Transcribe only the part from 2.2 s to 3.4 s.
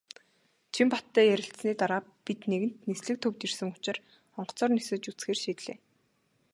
бид нэгэнт "Нислэг" төвд